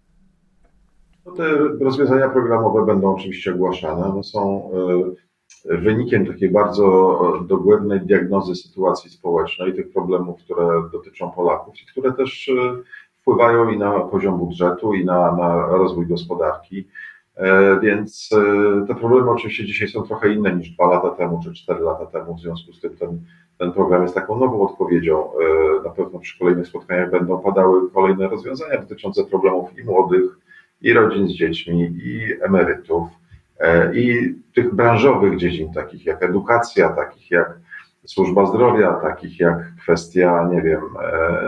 No 1.26 1.32
te 1.32 1.44
rozwiązania 1.80 2.28
programowe 2.28 2.86
będą 2.86 3.14
oczywiście 3.14 3.54
ogłaszane. 3.54 4.06
One 4.06 4.24
są 4.24 4.70
e, 5.70 5.76
wynikiem 5.76 6.26
takiej 6.26 6.50
bardzo 6.50 7.22
dogłębnej 7.46 8.00
diagnozy 8.00 8.54
sytuacji 8.54 9.10
społecznej, 9.10 9.74
tych 9.74 9.92
problemów, 9.92 10.40
które 10.40 10.82
dotyczą 10.92 11.30
Polaków 11.30 11.74
i 11.82 11.86
które 11.86 12.12
też 12.12 12.48
e, 12.48 12.52
wpływają 13.20 13.68
i 13.68 13.78
na 13.78 14.00
poziom 14.00 14.38
budżetu, 14.38 14.94
i 14.94 15.04
na, 15.04 15.36
na 15.36 15.66
rozwój 15.66 16.06
gospodarki. 16.06 16.88
Więc 17.82 18.30
te 18.88 18.94
problemy 18.94 19.30
oczywiście 19.30 19.66
dzisiaj 19.66 19.88
są 19.88 20.02
trochę 20.02 20.34
inne 20.34 20.56
niż 20.56 20.70
dwa 20.70 20.86
lata 20.86 21.10
temu 21.10 21.40
czy 21.44 21.54
cztery 21.54 21.80
lata 21.80 22.06
temu. 22.06 22.34
W 22.34 22.40
związku 22.40 22.72
z 22.72 22.80
tym 22.80 22.96
ten 22.96 23.20
ten 23.58 23.72
program 23.72 24.02
jest 24.02 24.14
taką 24.14 24.38
nową 24.38 24.68
odpowiedzią. 24.68 25.30
Na 25.84 25.90
pewno 25.90 26.18
przy 26.18 26.38
kolejnych 26.38 26.66
spotkaniach 26.66 27.10
będą 27.10 27.42
padały 27.42 27.90
kolejne 27.90 28.28
rozwiązania 28.28 28.80
dotyczące 28.80 29.24
problemów 29.24 29.78
i 29.78 29.84
młodych, 29.84 30.38
i 30.82 30.92
rodzin 30.92 31.28
z 31.28 31.32
dziećmi, 31.32 31.82
i 31.82 32.42
emerytów, 32.42 33.08
i 33.94 34.34
tych 34.54 34.74
branżowych 34.74 35.36
dziedzin, 35.36 35.72
takich 35.72 36.06
jak 36.06 36.22
edukacja, 36.22 36.88
takich 36.88 37.30
jak 37.30 37.58
służba 38.06 38.46
zdrowia, 38.46 38.92
takich 38.92 39.40
jak 39.40 39.74
kwestia, 39.82 40.48
nie 40.52 40.62
wiem, 40.62 40.80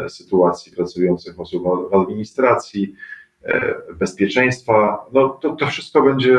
sytuacji 0.08 0.72
pracujących 0.72 1.40
osób 1.40 1.62
w 1.90 1.94
administracji, 1.94 2.94
E, 2.94 3.19
bezpieczeństwa, 3.98 5.06
no 5.12 5.28
to, 5.28 5.56
to 5.56 5.66
wszystko 5.66 6.02
będzie 6.02 6.38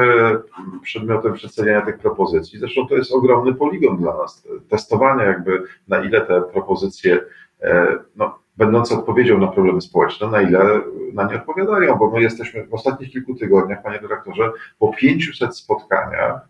przedmiotem 0.84 1.34
przedstawiania 1.34 1.82
tych 1.82 1.98
propozycji. 1.98 2.60
Zresztą 2.60 2.88
to 2.88 2.96
jest 2.96 3.12
ogromny 3.12 3.54
poligon 3.54 3.98
dla 3.98 4.18
nas, 4.18 4.48
testowania 4.70 5.24
jakby 5.24 5.64
na 5.88 6.04
ile 6.04 6.22
te 6.22 6.42
propozycje, 6.42 7.20
e, 7.62 7.98
no, 8.16 8.40
będące 8.58 8.96
odpowiedzią 8.96 9.38
na 9.38 9.48
problemy 9.48 9.82
społeczne, 9.82 10.28
na 10.28 10.42
ile 10.42 10.82
na 11.14 11.24
nie 11.24 11.36
odpowiadają, 11.36 11.96
bo 11.96 12.12
my 12.12 12.22
jesteśmy 12.22 12.68
w 12.68 12.74
ostatnich 12.74 13.12
kilku 13.12 13.36
tygodniach, 13.36 13.84
panie 13.84 14.00
dyrektorze, 14.00 14.52
po 14.80 14.94
500 14.94 15.58
spotkaniach 15.58 16.42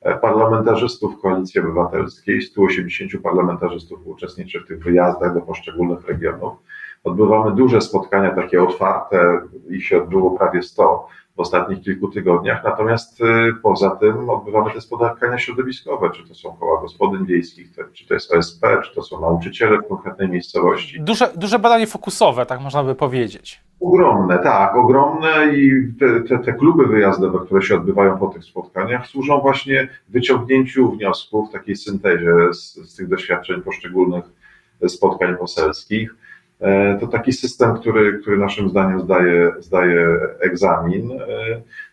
e, 0.00 0.16
parlamentarzystów 0.16 1.20
Koalicji 1.20 1.60
Obywatelskiej, 1.60 2.42
180 2.42 3.22
parlamentarzystów 3.22 4.06
uczestniczy 4.06 4.60
w 4.60 4.66
tych 4.66 4.84
wyjazdach 4.84 5.34
do 5.34 5.40
poszczególnych 5.40 6.08
regionów, 6.08 6.52
Odbywamy 7.04 7.56
duże 7.56 7.80
spotkania, 7.80 8.30
takie 8.30 8.62
otwarte, 8.62 9.40
ich 9.70 9.86
się 9.86 10.02
odbyło 10.02 10.30
prawie 10.30 10.62
100 10.62 11.08
w 11.38 11.40
ostatnich 11.40 11.80
kilku 11.80 12.08
tygodniach, 12.08 12.64
natomiast 12.64 13.20
y, 13.20 13.24
poza 13.62 13.90
tym 13.90 14.30
odbywamy 14.30 14.70
te 14.70 14.80
spotkania 14.80 15.38
środowiskowe, 15.38 16.10
czy 16.10 16.28
to 16.28 16.34
są 16.34 16.56
koła 16.56 16.80
gospodyń 16.80 17.26
wiejskich, 17.26 17.68
czy 17.92 18.06
to 18.06 18.14
jest 18.14 18.32
OSP, 18.32 18.66
czy 18.84 18.94
to 18.94 19.02
są 19.02 19.20
nauczyciele 19.20 19.78
w 19.78 19.88
konkretnej 19.88 20.28
miejscowości. 20.28 21.00
Duże, 21.00 21.30
duże 21.36 21.58
badanie 21.58 21.86
fokusowe, 21.86 22.46
tak 22.46 22.60
można 22.60 22.84
by 22.84 22.94
powiedzieć. 22.94 23.60
Ogromne, 23.80 24.38
tak, 24.38 24.76
ogromne 24.76 25.54
i 25.54 25.92
te, 26.00 26.20
te, 26.20 26.38
te, 26.38 26.52
kluby 26.52 26.86
wyjazdowe, 26.86 27.38
które 27.46 27.62
się 27.62 27.74
odbywają 27.74 28.18
po 28.18 28.26
tych 28.26 28.44
spotkaniach, 28.44 29.06
służą 29.06 29.40
właśnie 29.40 29.88
wyciągnięciu 30.08 30.90
wniosków, 30.90 31.50
takiej 31.52 31.76
syntezie 31.76 32.32
z, 32.52 32.74
z 32.74 32.96
tych 32.96 33.08
doświadczeń 33.08 33.62
poszczególnych 33.62 34.24
spotkań 34.86 35.36
poselskich 35.36 36.14
E, 36.14 36.27
to 37.00 37.06
taki 37.06 37.32
system, 37.32 37.74
który, 37.74 38.18
który 38.18 38.38
naszym 38.38 38.68
zdaniem 38.68 39.00
zdaje, 39.00 39.52
zdaje 39.58 40.06
egzamin. 40.40 41.12
E, 41.12 41.24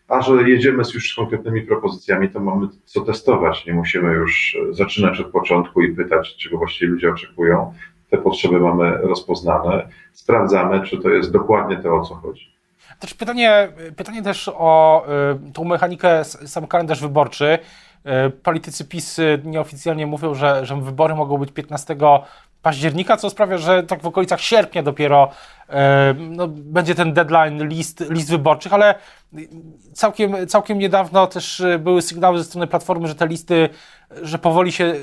a 0.08 0.22
że 0.22 0.50
jedziemy 0.50 0.86
z 0.86 0.94
już 0.94 1.16
konkretnymi 1.16 1.62
propozycjami, 1.62 2.30
to 2.30 2.40
mamy 2.40 2.68
co 2.86 3.02
testować. 3.02 3.66
Nie 3.66 3.74
musimy 3.74 4.14
już 4.14 4.58
zaczynać 4.72 5.20
od 5.20 5.28
początku 5.28 5.82
i 5.82 5.96
pytać, 5.96 6.36
czego 6.36 6.58
właściwie 6.58 6.92
ludzie 6.92 7.10
oczekują. 7.10 7.74
Te 8.10 8.18
potrzeby 8.18 8.60
mamy 8.60 8.98
rozpoznane. 8.98 9.88
Sprawdzamy, 10.14 10.82
czy 10.82 10.98
to 10.98 11.10
jest 11.10 11.32
dokładnie 11.32 11.78
to, 11.78 11.96
o 11.96 12.02
co 12.02 12.16
chodzi. 12.16 12.56
Też 13.00 13.14
pytanie, 13.14 13.68
pytanie 13.96 14.22
też 14.22 14.52
o 14.54 15.06
y, 15.48 15.52
tą 15.52 15.64
mechanikę, 15.64 16.24
sam 16.24 16.68
kalendarz 16.68 17.02
wyborczy. 17.02 17.60
Politycy 18.44 18.86
PiS 18.86 19.20
nieoficjalnie 19.44 20.08
mówią, 20.08 20.34
że, 20.34 20.66
że 20.66 20.82
wybory 20.82 21.16
mogą 21.16 21.38
być 21.38 21.52
15 21.52 21.96
października, 22.66 23.18
co 23.18 23.30
sprawia, 23.30 23.58
że 23.58 23.84
tak 23.84 24.02
w 24.02 24.08
okolicach 24.08 24.42
sierpnia 24.42 24.84
dopiero 24.84 25.30
e, 25.70 26.14
no, 26.18 26.48
będzie 26.48 26.96
ten 26.96 27.14
deadline 27.14 27.68
list, 27.68 28.04
list 28.10 28.30
wyborczych, 28.30 28.74
ale 28.74 28.96
całkiem, 29.94 30.48
całkiem 30.48 30.80
niedawno 30.80 31.28
też 31.28 31.64
były 31.80 32.02
sygnały 32.02 32.38
ze 32.38 32.44
strony 32.44 32.68
Platformy, 32.68 33.08
że 33.08 33.16
te 33.16 33.28
listy, 33.28 33.70
że 34.22 34.38
powoli 34.38 34.72
się 34.72 34.94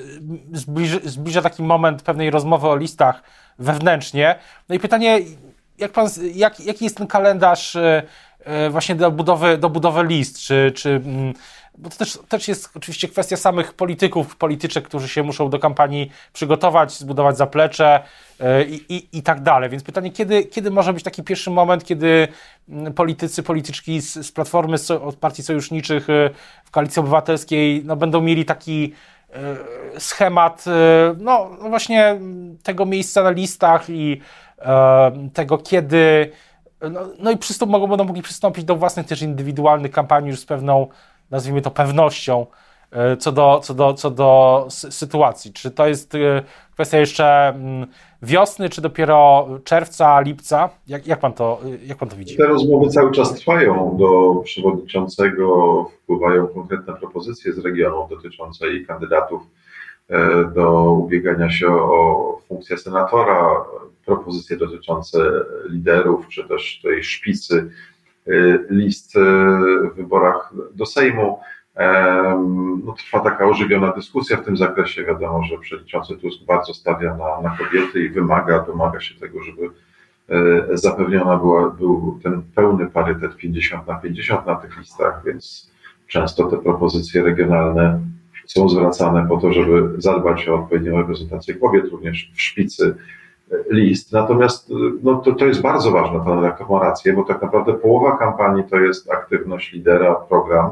zbliża, 0.53 0.99
zbliża 1.05 1.43
taki 1.43 1.63
moment 1.63 2.03
pewnej 2.03 2.31
rozmowy 2.31 2.69
o 2.69 2.77
listach 2.77 3.23
wewnętrznie. 3.59 4.35
No 4.69 4.75
i 4.75 4.79
pytanie, 4.79 5.21
jak 5.79 5.93
pan, 5.93 6.09
jak, 6.35 6.61
jaki 6.61 6.85
jest 6.85 6.97
ten 6.97 7.07
kalendarz 7.07 7.77
e, 7.77 7.81
e, 7.81 8.03
właśnie 8.71 8.95
do 8.95 9.11
budowy, 9.11 9.59
do 9.59 9.71
budowy 9.71 10.05
list? 10.05 10.39
Czy, 10.39 10.73
czy 10.75 10.91
mm, 10.91 11.35
bo 11.79 11.91
to 11.91 11.97
też, 11.97 12.19
też 12.29 12.49
jest 12.49 12.71
oczywiście 12.77 13.09
kwestia 13.09 13.37
samych 13.37 13.75
polityków, 13.75 14.37
polityczek, 14.37 14.85
którzy 14.85 15.09
się 15.09 15.23
muszą 15.23 15.51
do 15.51 15.59
kampanii 15.59 16.11
przygotować, 16.33 16.93
zbudować 16.93 17.37
zaplecze 17.37 18.03
e, 18.41 18.65
i, 18.65 18.95
i, 18.95 19.19
i 19.19 19.23
tak 19.23 19.43
dalej. 19.43 19.71
Więc 19.71 19.83
pytanie, 19.83 20.11
kiedy, 20.11 20.45
kiedy 20.45 20.71
może 20.71 20.93
być 20.93 21.03
taki 21.05 21.23
pierwszy 21.23 21.51
moment, 21.51 21.85
kiedy 21.85 22.29
mm, 22.69 22.93
politycy, 22.95 23.43
polityczki 23.43 24.01
z, 24.01 24.27
z 24.27 24.33
Platformy, 24.33 24.79
z, 24.79 24.91
od 24.91 25.17
partii 25.17 25.43
sojuszniczych 25.43 26.11
e, 26.11 26.31
w 26.65 26.71
Koalicji 26.71 27.01
Obywatelskiej 27.01 27.83
no, 27.85 27.97
będą 27.97 28.21
mieli 28.21 28.45
taki 28.45 28.93
e, 29.31 30.01
schemat 30.01 30.65
no, 31.19 31.51
no 31.63 31.69
właśnie 31.69 32.21
tego 32.63 32.87
miejsca 32.87 33.23
na 33.23 33.31
listach 33.31 33.91
i 33.91 34.21
tego, 35.33 35.59
kiedy 35.59 36.33
no, 36.91 37.01
no 37.19 37.31
i 37.31 37.37
przystąp, 37.37 37.73
mogą, 37.73 37.87
będą 37.87 38.05
mogli 38.05 38.23
przystąpić 38.23 38.65
do 38.65 38.77
własnych 38.77 39.07
też 39.07 39.23
indywidualnych 39.23 39.93
kampanii 39.93 40.31
już 40.31 40.41
z 40.41 40.47
pewną 40.47 40.87
nazwijmy 41.31 41.63
to, 41.63 41.71
pewnością 41.71 42.47
e, 42.91 43.17
co 43.17 43.33
do, 43.33 43.61
co 43.63 43.75
do, 43.75 43.95
co 43.95 44.11
do 44.11 44.67
sytuacji. 44.71 45.53
Czy 45.53 45.71
to 45.71 45.87
jest 45.87 46.15
e, 46.15 46.43
kwestia 46.73 46.99
jeszcze 46.99 47.49
mm, 47.49 47.87
wiosny, 48.23 48.69
czy 48.69 48.81
dopiero 48.81 49.49
czerwca, 49.65 50.21
lipca? 50.21 50.71
Jak, 50.87 51.07
jak, 51.07 51.21
pan, 51.21 51.33
to, 51.33 51.61
jak 51.87 51.99
pan 51.99 52.09
to 52.09 52.17
widzi? 52.17 52.37
Te 52.37 52.47
rozmowy 52.47 52.89
cały 52.89 53.13
czas 53.13 53.35
trwają. 53.35 53.97
Do 53.99 54.41
przewodniczącego 54.45 55.85
wpływają 55.85 56.47
konkretne 56.47 56.95
propozycje 56.95 57.53
z 57.53 57.59
regionu 57.59 58.07
dotyczące 58.11 58.67
kandydatów 58.89 59.43
e, 59.43 59.47
do 60.55 60.83
ubiegania 60.93 61.51
się 61.51 61.69
o 61.69 62.41
funkcję 62.49 62.79
senatora, 62.79 63.65
propozycje 64.07 64.57
dotyczące 64.57 65.19
liderów, 65.69 66.29
czy 66.29 66.49
też 66.49 66.81
tej 66.83 67.05
szpicy 67.05 67.71
Y, 68.29 68.67
list 68.71 69.17
y, 69.17 69.21
w 69.91 69.95
wyborach 69.97 70.53
do 70.75 70.87
Sejmu. 70.87 71.41
No, 72.85 72.93
trwa 72.93 73.21
taka 73.21 73.47
ożywiona 73.47 73.93
dyskusja 73.93 74.37
w 74.37 74.45
tym 74.45 74.57
zakresie. 74.57 75.05
Wiadomo, 75.05 75.43
że 75.43 75.59
przewodniczący 75.59 76.17
Tusk 76.17 76.45
bardzo 76.45 76.75
stawia 76.75 77.17
na, 77.17 77.41
na 77.41 77.57
kobiety 77.57 78.05
i 78.05 78.09
wymaga, 78.09 78.61
domaga 78.61 79.01
się 79.01 79.15
tego, 79.15 79.39
żeby 79.43 79.71
zapewniona 80.73 81.37
była, 81.37 81.71
był 81.71 82.21
ten 82.23 82.43
pełny 82.55 82.87
parytet 82.87 83.37
50 83.37 83.87
na 83.87 83.95
50 83.95 84.47
na 84.47 84.55
tych 84.55 84.79
listach, 84.79 85.23
więc 85.25 85.71
często 86.07 86.45
te 86.45 86.57
propozycje 86.57 87.23
regionalne 87.23 88.01
są 88.47 88.69
zwracane 88.69 89.27
po 89.29 89.37
to, 89.37 89.53
żeby 89.53 90.03
zadbać 90.03 90.49
o 90.49 90.55
odpowiednią 90.55 90.99
reprezentację 90.99 91.55
kobiet, 91.55 91.89
również 91.89 92.33
w 92.35 92.41
szpicy 92.41 92.95
list. 93.71 94.13
Natomiast 94.13 94.73
no, 95.03 95.17
to, 95.17 95.33
to 95.33 95.47
jest 95.47 95.61
bardzo 95.61 95.91
ważne, 95.91 96.21
pan 96.25 96.43
redaktor 96.43 96.71
ma 96.71 96.81
rację, 96.81 97.13
bo 97.13 97.25
tak 97.25 97.43
naprawdę 97.43 97.75
połowa 97.75 98.17
kampanii 98.17 98.65
to 98.65 98.77
jest 98.77 99.11
aktywność 99.11 99.73
lidera, 99.73 100.15
program, 100.15 100.71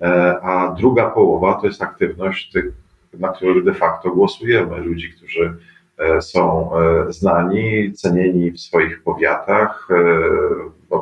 e, 0.00 0.40
a 0.42 0.74
druga 0.78 1.10
połowa 1.10 1.54
to 1.54 1.66
jest 1.66 1.82
aktywność 1.82 2.52
tych, 2.52 2.72
na 3.18 3.28
których 3.28 3.64
de 3.64 3.74
facto 3.74 4.10
głosujemy, 4.10 4.78
ludzi, 4.78 5.12
którzy 5.16 5.56
e, 5.98 6.22
są 6.22 6.70
e, 6.76 7.12
znani, 7.12 7.92
cenieni 7.92 8.50
w 8.50 8.60
swoich 8.60 9.02
powiatach, 9.02 9.88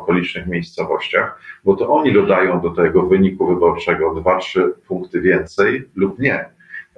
okolicznych 0.09 0.47
miejscowościach, 0.47 1.39
bo 1.63 1.75
to 1.75 1.89
oni 1.89 2.13
dodają 2.13 2.61
do 2.61 2.69
tego 2.69 3.03
wyniku 3.03 3.47
wyborczego 3.47 4.15
dwa, 4.15 4.37
trzy 4.37 4.73
punkty 4.87 5.21
więcej 5.21 5.89
lub 5.95 6.19
nie. 6.19 6.45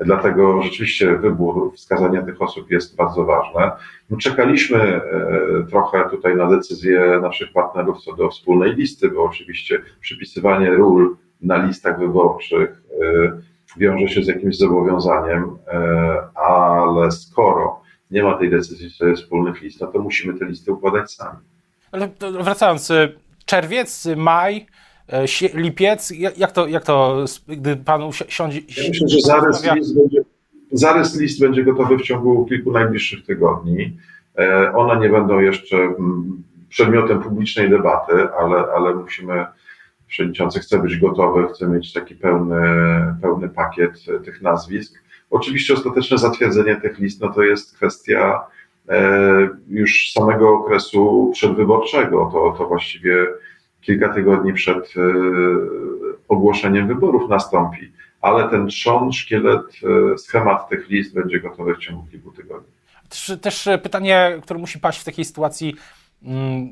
Dlatego 0.06 0.62
rzeczywiście 0.62 1.18
wybór, 1.18 1.74
wskazania 1.76 2.22
tych 2.22 2.42
osób 2.42 2.72
jest 2.72 2.96
bardzo 2.96 3.26
ważne. 3.26 3.72
My 4.10 4.18
czekaliśmy 4.18 4.80
e, 4.80 5.02
trochę 5.70 6.10
tutaj 6.10 6.36
na 6.36 6.50
decyzję 6.50 7.20
naszych 7.22 7.52
partnerów 7.54 8.02
co 8.02 8.16
do 8.16 8.30
wspólnej 8.30 8.76
listy, 8.76 9.10
bo 9.10 9.24
oczywiście 9.24 9.82
przypisywanie 10.02 10.70
ról 10.70 11.16
na 11.42 11.66
listach 11.66 12.00
wyborczych 12.00 12.70
e, 13.02 13.42
wiąże 13.78 14.08
się 14.08 14.24
z 14.24 14.28
jakimś 14.28 14.58
zobowiązaniem, 14.58 15.58
e, 15.68 15.78
ale 16.36 17.12
skoro 17.12 17.82
nie 18.12 18.24
ma 18.24 18.38
tej 18.38 18.50
decyzji 18.50 18.92
co 18.92 19.06
do 19.06 19.16
wspólnych 19.16 19.62
list, 19.62 19.82
no 19.82 19.88
to 19.88 20.00
musimy 20.00 20.40
te 20.40 20.46
listy 20.46 20.72
układać 20.72 21.12
sami. 21.12 21.51
Ale 21.92 22.10
wracając, 22.42 22.92
czerwiec, 23.46 24.08
maj, 24.16 24.68
E, 25.12 25.26
lipiec, 25.54 26.14
jak 26.38 26.52
to, 26.52 26.68
jak 26.68 26.84
to 26.84 27.26
gdy 27.48 27.76
pan 27.76 28.02
siądzie... 28.28 28.60
Ja 28.60 28.90
myślę, 28.90 29.08
że 29.08 29.22
zarys 29.22 29.64
list, 29.76 29.96
będzie, 29.96 30.22
zarys 30.72 31.20
list 31.20 31.40
będzie 31.40 31.64
gotowy 31.64 31.98
w 31.98 32.02
ciągu 32.02 32.46
kilku 32.46 32.72
najbliższych 32.72 33.26
tygodni. 33.26 33.98
E, 34.38 34.74
one 34.76 35.00
nie 35.00 35.10
będą 35.10 35.40
jeszcze 35.40 35.78
mm, 35.78 36.44
przedmiotem 36.70 37.22
publicznej 37.22 37.70
debaty, 37.70 38.14
ale, 38.40 38.58
ale 38.76 38.96
musimy, 38.96 39.46
przewodniczący 40.08 40.60
chce 40.60 40.80
być 40.80 40.98
gotowy, 40.98 41.48
chce 41.54 41.68
mieć 41.68 41.94
taki 41.94 42.16
pełny, 42.16 42.62
pełny 43.22 43.50
pakiet 43.50 44.06
tych 44.26 44.42
nazwisk. 44.42 44.94
Oczywiście 45.30 45.74
ostateczne 45.74 46.18
zatwierdzenie 46.18 46.76
tych 46.76 47.00
list, 47.00 47.22
no 47.22 47.30
to 47.34 47.44
jest 47.44 47.76
kwestia 47.76 48.40
e, 48.40 48.44
już 49.68 50.12
samego 50.12 50.54
okresu 50.54 51.32
przedwyborczego. 51.34 52.30
To, 52.34 52.56
to 52.58 52.68
właściwie 52.68 53.28
kilka 53.82 54.14
tygodni 54.14 54.54
przed 54.54 54.78
e, 54.78 55.02
ogłoszeniem 56.28 56.88
wyborów 56.88 57.30
nastąpi. 57.30 57.92
ale 58.22 58.50
ten 58.50 58.68
trzon, 58.68 59.12
szkielet, 59.12 59.62
schemat 60.18 60.70
tych 60.70 60.90
list 60.90 61.14
będzie 61.14 61.40
gotowy 61.40 61.76
w 61.76 61.80
ciągu 61.80 62.08
kilku 62.12 62.32
tygodni. 62.32 62.72
Też, 63.10 63.32
też 63.42 63.70
pytanie, 63.84 64.38
które 64.42 64.60
musi 64.60 64.80
paść 64.80 65.02
w 65.02 65.04
takiej 65.04 65.26
sytuacji. 65.26 65.76
Hmm, 66.24 66.70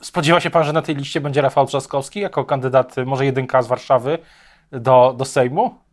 spodziewa 0.00 0.40
się 0.40 0.50
pan, 0.50 0.64
że 0.64 0.72
na 0.72 0.82
tej 0.82 0.96
liście 0.96 1.20
będzie 1.20 1.40
Rafał 1.40 1.66
Trzaskowski 1.66 2.20
jako 2.20 2.44
kandydat, 2.44 2.96
może 3.06 3.24
jedynka 3.24 3.62
z 3.62 3.66
Warszawy 3.66 4.18
do, 4.70 5.14
do 5.18 5.24
Sejmu? 5.24 5.85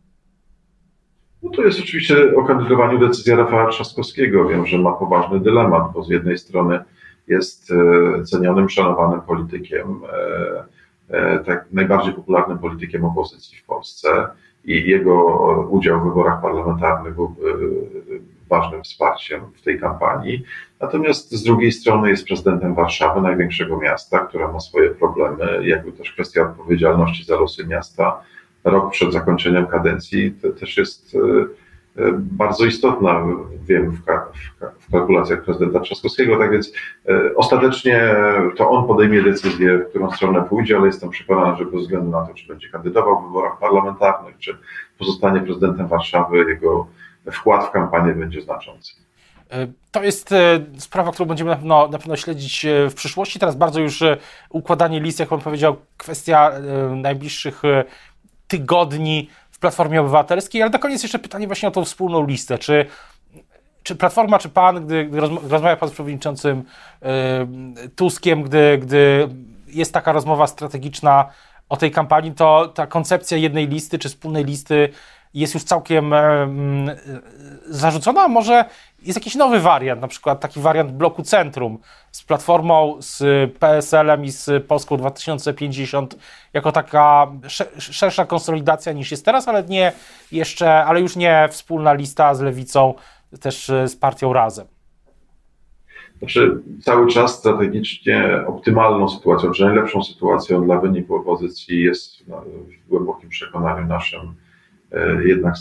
No 1.44 1.50
to 1.50 1.62
jest 1.62 1.80
oczywiście 1.80 2.36
o 2.36 2.44
kandydowaniu 2.44 2.98
decyzja 2.98 3.36
Rafała 3.36 3.70
Trzaskowskiego. 3.70 4.48
Wiem, 4.48 4.66
że 4.66 4.78
ma 4.78 4.92
poważny 4.92 5.40
dylemat, 5.40 5.82
bo 5.94 6.04
z 6.04 6.10
jednej 6.10 6.38
strony 6.38 6.84
jest 7.28 7.72
e, 7.72 8.24
cenionym, 8.24 8.68
szanowanym 8.68 9.20
politykiem, 9.20 10.00
e, 10.12 10.64
e, 11.16 11.38
tak 11.38 11.66
najbardziej 11.72 12.12
popularnym 12.12 12.58
politykiem 12.58 13.04
opozycji 13.04 13.58
w 13.58 13.64
Polsce 13.64 14.08
i 14.64 14.90
jego 14.90 15.24
udział 15.70 16.00
w 16.00 16.04
wyborach 16.04 16.42
parlamentarnych 16.42 17.14
był 17.14 17.34
ważnym 18.48 18.82
wsparciem 18.82 19.40
w 19.54 19.62
tej 19.62 19.80
kampanii. 19.80 20.44
Natomiast 20.80 21.32
z 21.32 21.42
drugiej 21.42 21.72
strony 21.72 22.10
jest 22.10 22.26
prezydentem 22.26 22.74
Warszawy, 22.74 23.20
największego 23.20 23.76
miasta, 23.76 24.18
które 24.18 24.52
ma 24.52 24.60
swoje 24.60 24.90
problemy, 24.90 25.60
jakby 25.62 25.92
też 25.92 26.12
kwestia 26.12 26.42
odpowiedzialności 26.42 27.24
za 27.24 27.36
losy 27.36 27.66
miasta 27.66 28.22
rok 28.64 28.90
przed 28.90 29.12
zakończeniem 29.12 29.66
kadencji 29.66 30.32
to 30.42 30.50
też 30.50 30.76
jest 30.76 31.16
e, 31.16 32.02
e, 32.02 32.12
bardzo 32.18 32.64
istotna, 32.64 33.26
wiem, 33.66 33.90
w, 33.90 34.00
w, 34.80 34.90
kalkulacjach 34.92 35.44
prezydenta 35.44 35.80
Trzaskowskiego. 35.80 36.38
Tak 36.38 36.50
więc 36.50 36.72
e, 37.08 37.36
ostatecznie 37.36 38.14
to 38.56 38.70
on 38.70 38.86
podejmie 38.86 39.22
decyzję, 39.22 39.78
w 39.78 39.88
którą 39.90 40.10
stronę 40.10 40.42
pójdzie, 40.42 40.76
ale 40.76 40.86
jestem 40.86 41.10
przekonany, 41.10 41.56
że 41.56 41.64
bez 41.64 41.80
względu 41.80 42.10
na 42.10 42.26
to, 42.26 42.34
czy 42.34 42.46
będzie 42.46 42.68
kandydował 42.68 43.22
w 43.22 43.26
wyborach 43.26 43.58
parlamentarnych, 43.58 44.38
czy 44.38 44.56
pozostanie 44.98 45.40
prezydentem 45.40 45.88
Warszawy, 45.88 46.38
jego 46.38 46.86
wkład 47.32 47.68
w 47.68 47.70
kampanię 47.70 48.12
będzie 48.12 48.40
znaczący. 48.40 48.94
To 49.90 50.02
jest 50.02 50.34
sprawa, 50.78 51.12
którą 51.12 51.28
będziemy 51.28 51.50
na 51.50 51.56
pewno, 51.56 51.88
na 51.88 51.98
pewno 51.98 52.16
śledzić 52.16 52.66
w 52.90 52.94
przyszłości. 52.94 53.38
Teraz 53.38 53.56
bardzo 53.56 53.80
już 53.80 54.02
układanie 54.50 55.00
list, 55.00 55.20
jak 55.20 55.28
pan 55.28 55.40
powiedział, 55.40 55.76
kwestia 55.96 56.52
najbliższych 56.90 57.62
tygodni 58.48 59.28
w 59.50 59.58
Platformie 59.58 60.00
Obywatelskiej, 60.00 60.62
ale 60.62 60.70
na 60.70 60.78
koniec 60.78 61.02
jeszcze 61.02 61.18
pytanie 61.18 61.46
właśnie 61.46 61.68
o 61.68 61.72
tą 61.72 61.84
wspólną 61.84 62.26
listę. 62.26 62.58
Czy, 62.58 62.86
czy 63.82 63.96
Platforma, 63.96 64.38
czy 64.38 64.48
Pan, 64.48 64.86
gdy, 64.86 65.08
rozmawia 65.48 65.76
Pan 65.76 65.88
z 65.88 65.92
przewodniczącym 65.92 66.64
yy, 67.02 67.88
Tuskiem, 67.88 68.42
gdy, 68.42 68.78
gdy 68.78 69.28
jest 69.66 69.92
taka 69.92 70.12
rozmowa 70.12 70.46
strategiczna 70.46 71.28
o 71.68 71.76
tej 71.76 71.90
kampanii, 71.90 72.32
to 72.32 72.68
ta 72.68 72.86
koncepcja 72.86 73.36
jednej 73.36 73.68
listy, 73.68 73.98
czy 73.98 74.08
wspólnej 74.08 74.44
listy 74.44 74.88
jest 75.34 75.54
już 75.54 75.64
całkiem 75.64 76.10
yy, 76.10 76.96
zarzucona, 77.66 78.28
może 78.28 78.64
jest 79.02 79.18
jakiś 79.18 79.34
nowy 79.34 79.60
wariant, 79.60 80.00
na 80.00 80.08
przykład 80.08 80.40
taki 80.40 80.60
wariant 80.60 80.92
bloku 80.92 81.22
centrum 81.22 81.78
z 82.12 82.22
Platformą, 82.22 82.96
z 83.00 83.22
PSL-em 83.58 84.24
i 84.24 84.30
z 84.30 84.66
Polską 84.66 84.96
2050 84.96 86.16
jako 86.52 86.72
taka 86.72 87.32
szersza 87.78 88.26
konsolidacja 88.26 88.92
niż 88.92 89.10
jest 89.10 89.24
teraz, 89.24 89.48
ale 89.48 89.62
nie 89.62 89.92
jeszcze, 90.32 90.84
ale 90.84 91.00
już 91.00 91.16
nie 91.16 91.48
wspólna 91.50 91.92
lista 91.92 92.34
z 92.34 92.40
Lewicą, 92.40 92.94
też 93.40 93.72
z 93.86 93.96
partią 93.96 94.32
Razem. 94.32 94.66
Znaczy, 96.18 96.62
cały 96.82 97.06
czas 97.06 97.38
strategicznie 97.38 98.44
optymalną 98.46 99.08
sytuacją, 99.08 99.50
czy 99.50 99.64
najlepszą 99.64 100.02
sytuacją 100.02 100.64
dla 100.64 100.80
wyniku 100.80 101.14
opozycji 101.14 101.82
jest 101.82 102.24
w 102.84 102.88
głębokim 102.88 103.28
przekonaniu 103.28 103.86
naszym 103.86 104.20
e, 104.20 104.43
jednak 105.24 105.54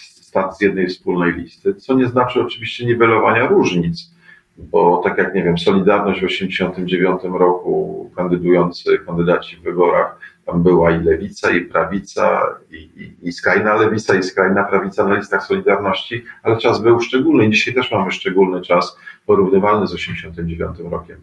start 0.00 0.56
z 0.56 0.60
jednej 0.60 0.86
wspólnej 0.86 1.32
listy, 1.32 1.74
co 1.74 1.94
nie 1.94 2.06
znaczy 2.06 2.40
oczywiście 2.40 2.86
niwelowania 2.86 3.46
różnic, 3.46 4.16
bo 4.58 5.00
tak 5.04 5.18
jak 5.18 5.34
nie 5.34 5.42
wiem, 5.42 5.58
Solidarność 5.58 6.20
w 6.20 6.28
1989 6.28 7.38
roku 7.38 8.10
kandydujący 8.16 8.98
kandydaci 8.98 9.56
w 9.56 9.62
wyborach, 9.62 10.18
tam 10.46 10.62
była 10.62 10.90
i 10.90 11.04
lewica, 11.04 11.50
i 11.50 11.60
prawica, 11.60 12.42
i, 12.70 12.76
i, 12.76 13.28
i 13.28 13.32
skrajna 13.32 13.74
lewica, 13.74 14.14
i 14.14 14.22
skrajna 14.22 14.64
prawica 14.64 15.08
na 15.08 15.14
listach 15.14 15.46
Solidarności, 15.46 16.24
ale 16.42 16.56
czas 16.56 16.82
był 16.82 17.00
szczególny. 17.00 17.50
Dzisiaj 17.50 17.74
też 17.74 17.90
mamy 17.90 18.10
szczególny 18.10 18.62
czas, 18.62 18.98
porównywalny 19.26 19.86
z 19.86 19.92
1989 19.92 20.92
rokiem. 20.92 21.16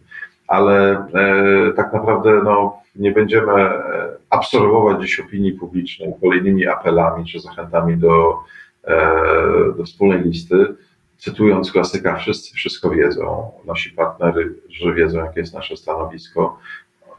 Ale 0.46 1.06
e, 1.14 1.72
tak 1.76 1.92
naprawdę 1.92 2.40
no, 2.44 2.76
nie 2.96 3.12
będziemy 3.12 3.52
e, 3.52 4.16
absorbować 4.30 5.02
dziś 5.02 5.20
opinii 5.20 5.52
publicznej 5.52 6.14
kolejnymi 6.20 6.66
apelami 6.66 7.24
czy 7.24 7.40
zachętami 7.40 7.96
do 7.96 8.38
E, 8.86 9.76
do 9.76 9.84
wspólnej 9.84 10.22
listy, 10.22 10.74
cytując 11.18 11.72
klasyka, 11.72 12.16
wszyscy 12.16 12.54
wszystko 12.54 12.90
wiedzą, 12.90 13.50
nasi 13.66 13.90
partnerzy, 13.90 14.54
że 14.68 14.94
wiedzą, 14.94 15.18
jakie 15.18 15.40
jest 15.40 15.54
nasze 15.54 15.76
stanowisko, 15.76 16.58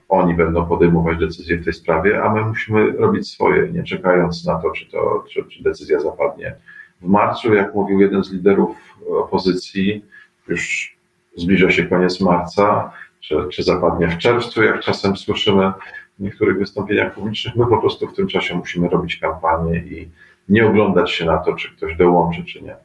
oni 0.10 0.34
będą 0.34 0.66
podejmować 0.66 1.18
decyzje 1.18 1.58
w 1.58 1.64
tej 1.64 1.74
sprawie, 1.74 2.24
a 2.24 2.34
my 2.34 2.42
musimy 2.42 2.92
robić 2.92 3.32
swoje, 3.32 3.72
nie 3.72 3.84
czekając 3.84 4.46
na 4.46 4.56
to, 4.56 4.72
czy, 4.72 4.86
to, 4.92 5.24
czy, 5.30 5.44
czy 5.44 5.64
decyzja 5.64 6.00
zapadnie. 6.00 6.56
W 7.02 7.08
marcu, 7.08 7.54
jak 7.54 7.76
mówił 7.76 8.00
jeden 8.00 8.24
z 8.24 8.32
liderów 8.32 8.78
opozycji, 9.10 10.06
już 10.48 10.96
zbliża 11.36 11.72
się 11.72 11.86
koniec 11.86 12.22
marca, 12.22 12.92
czy, 13.28 13.36
czy 13.52 13.64
zapadnie 13.64 14.08
w 14.08 14.18
czerwcu, 14.18 14.64
jak 14.64 14.80
czasem 14.80 15.18
słyszymy 15.18 15.72
w 16.20 16.24
niektórych 16.24 16.60
wystąpieniach 16.60 17.14
publicznych, 17.14 17.56
my 17.56 17.66
po 17.68 17.78
prostu 17.78 18.08
w 18.08 18.16
tym 18.16 18.28
czasie 18.28 18.56
musimy 18.56 18.90
robić 18.90 19.18
kampanię 19.18 19.78
i 19.78 20.10
nie 20.50 20.68
oglądać 20.68 21.12
się 21.12 21.26
na 21.26 21.38
to, 21.38 21.54
czy 21.54 21.76
ktoś 21.76 21.96
dołączy, 21.96 22.44
czy 22.46 22.62
nie. 22.62 22.76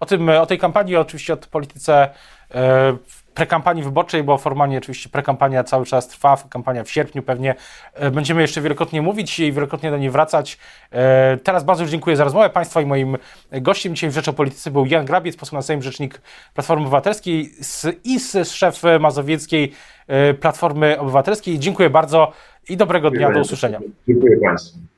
O, 0.00 0.06
tym, 0.06 0.28
o 0.28 0.46
tej 0.46 0.58
kampanii, 0.58 0.96
oczywiście 0.96 1.32
o 1.32 1.36
polityce 1.36 2.10
e, 2.54 2.96
prekampanii 3.36 3.82
wyborczej, 3.82 4.22
bo 4.22 4.38
formalnie 4.38 4.78
oczywiście 4.78 5.08
prekampania 5.08 5.64
cały 5.64 5.86
czas 5.86 6.08
trwa, 6.08 6.36
kampania 6.50 6.84
w 6.84 6.90
sierpniu 6.90 7.22
pewnie 7.22 7.54
e, 7.94 8.10
będziemy 8.10 8.42
jeszcze 8.42 8.60
wielokrotnie 8.60 9.02
mówić 9.02 9.40
i 9.40 9.52
wielokrotnie 9.52 9.90
do 9.90 9.98
niej 9.98 10.10
wracać. 10.10 10.58
E, 10.92 11.36
teraz 11.36 11.64
bardzo 11.64 11.82
już 11.82 11.90
dziękuję 11.90 12.16
za 12.16 12.24
rozmowę 12.24 12.50
Państwa 12.50 12.80
i 12.80 12.86
moim 12.86 13.16
gościem 13.52 13.94
dzisiaj 13.94 14.10
w 14.10 14.12
Rzecz 14.12 14.28
o 14.28 14.32
Polityce 14.32 14.70
był 14.70 14.86
Jan 14.86 15.04
Grabiec, 15.04 15.36
poseł 15.36 15.56
na 15.56 15.62
Sejm, 15.62 15.82
rzecznik 15.82 16.20
Platformy 16.54 16.82
Obywatelskiej 16.82 17.50
i 18.04 18.20
z 18.20 18.50
szef 18.50 18.82
mazowieckiej 19.00 19.72
Platformy 20.40 20.98
Obywatelskiej. 20.98 21.58
Dziękuję 21.58 21.90
bardzo 21.90 22.32
i 22.68 22.76
dobrego 22.76 23.10
dnia, 23.10 23.32
do 23.32 23.40
usłyszenia. 23.40 23.80
Dziękuję 24.08 24.36
Państwu. 24.44 24.95